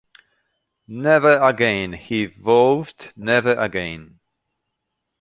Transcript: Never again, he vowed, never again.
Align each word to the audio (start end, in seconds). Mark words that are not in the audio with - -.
Never 0.87 1.37
again, 1.37 1.93
he 1.93 2.25
vowed, 2.25 2.95
never 3.15 3.53
again. 3.53 4.19